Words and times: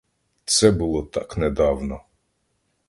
Це 0.45 0.71
було 0.71 1.03
так 1.03 1.37
недавно. 1.37 2.01